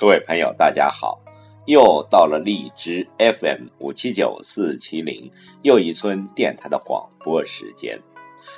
[0.00, 1.20] 各位朋友，大家好！
[1.66, 8.00] 又到了荔枝 FM 五七九四七零又一村电台的广播时间。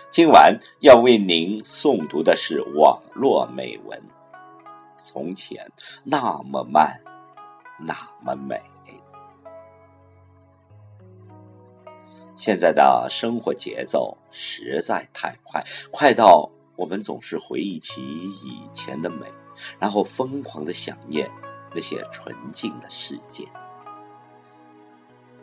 [0.08, 4.00] 今晚要为您诵读的是网络美文。
[5.02, 5.68] 从前
[6.04, 7.00] 那么慢，
[7.80, 8.62] 那么美。
[12.36, 19.26] 现在的生活节奏实在太快，快到我们总是回忆起以前的美。
[19.78, 21.30] 然后疯狂的想念
[21.74, 23.46] 那些纯净的世界。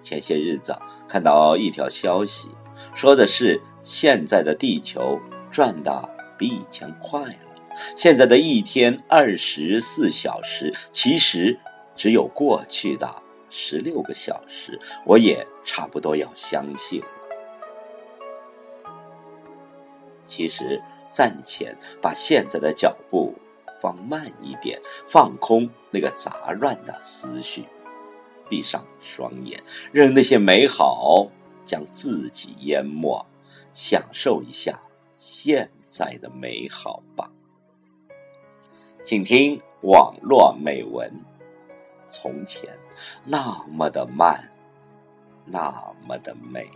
[0.02, 0.74] 前些日子
[1.08, 2.50] 看到一条消息，
[2.96, 5.20] 说的是现在的地球
[5.52, 7.36] 转的比以前快了。
[7.96, 11.60] 现在的一天二十四小时，其实
[11.96, 14.80] 只有过去的十六个小时。
[15.06, 17.08] 我也差不多要相信了。
[20.26, 23.34] 其实暂且把现在的脚步。
[23.82, 27.66] 放慢一点，放空那个杂乱的思绪，
[28.50, 31.28] 闭上双眼，任那些美好
[31.66, 33.26] 将自己淹没，
[33.74, 34.80] 享受一下
[35.16, 37.30] 现在的美好吧。
[39.04, 41.12] 请听网络美文：
[42.08, 42.70] 从前
[43.24, 44.52] 那么的慢，
[45.46, 46.70] 那么的美。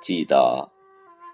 [0.00, 0.68] 记得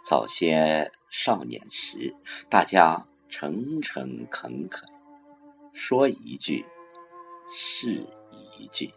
[0.03, 2.15] 早些少年时，
[2.50, 4.87] 大家诚诚恳恳，
[5.72, 6.62] 说一句
[7.50, 8.06] 是
[8.59, 8.93] 一句。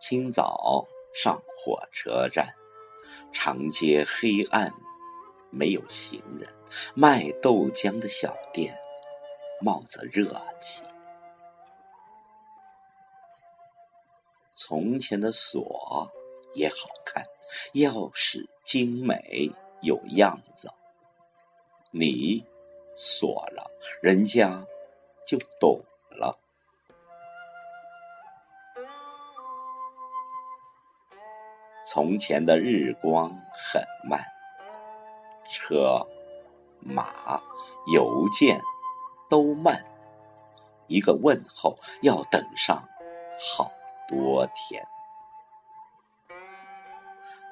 [0.00, 0.84] 清早
[1.14, 2.52] 上火车站，
[3.32, 4.74] 长街黑暗，
[5.50, 6.52] 没有行人，
[6.96, 8.76] 卖豆浆的小店
[9.60, 10.82] 冒着热气。
[14.56, 16.10] 从前的锁。
[16.54, 17.24] 也好看，
[17.72, 19.50] 钥匙精美
[19.80, 20.70] 有样子。
[21.90, 22.44] 你
[22.94, 24.64] 锁了，人家
[25.26, 25.80] 就懂
[26.10, 26.38] 了。
[31.84, 34.24] 从前的日光很慢，
[35.50, 36.06] 车、
[36.80, 37.42] 马、
[37.92, 38.62] 邮件
[39.28, 39.84] 都慢，
[40.86, 42.88] 一个问候要等上
[43.56, 43.70] 好
[44.08, 44.86] 多天。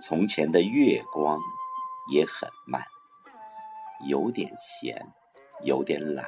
[0.00, 1.38] 从前的月光
[2.10, 2.82] 也很慢，
[4.08, 5.06] 有点咸，
[5.62, 6.26] 有点懒，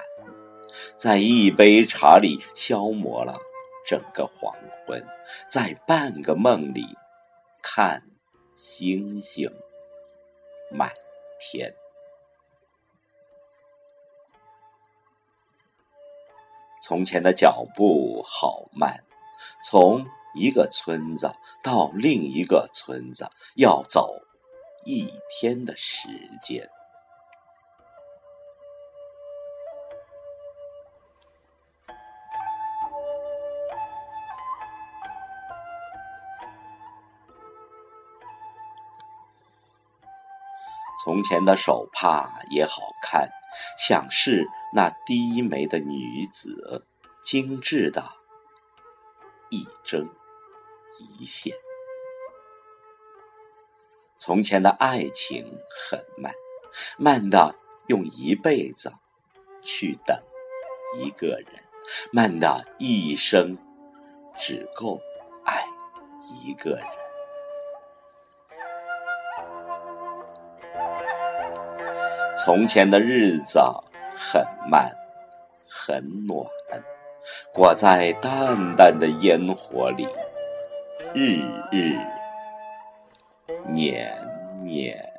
[0.96, 3.38] 在一杯茶里消磨了
[3.86, 4.54] 整个黄
[4.86, 5.02] 昏，
[5.48, 6.84] 在半个梦里
[7.62, 8.02] 看
[8.54, 9.50] 星星
[10.70, 10.92] 满
[11.40, 11.74] 天。
[16.82, 19.02] 从前的脚步好慢，
[19.64, 20.06] 从。
[20.34, 21.30] 一个村子
[21.62, 24.14] 到另一个村子要走
[24.84, 26.08] 一天的时
[26.42, 26.68] 间。
[41.04, 43.28] 从前的手帕也好看，
[43.76, 46.86] 像是那低眉的女子，
[47.20, 48.04] 精致的
[49.50, 50.08] 一针。
[50.98, 51.54] 一线。
[54.16, 56.32] 从前的爱情很慢，
[56.96, 57.54] 慢到
[57.88, 58.92] 用一辈子
[59.62, 60.16] 去等
[60.98, 61.62] 一个人，
[62.12, 63.58] 慢到一生
[64.36, 65.00] 只够
[65.44, 65.64] 爱
[66.44, 66.84] 一个人。
[72.34, 73.60] 从前的日子
[74.16, 74.90] 很慢，
[75.68, 76.46] 很暖，
[77.52, 80.06] 裹在淡淡的烟火里。
[81.14, 81.98] 日日
[83.72, 84.10] 年
[84.64, 85.12] 年。